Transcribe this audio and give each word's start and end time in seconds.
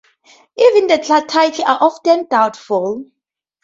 Even 0.57 0.87
the 0.87 0.97
titles 0.97 1.59
are 1.59 1.77
often 1.79 2.25
doubtful. 2.25 3.05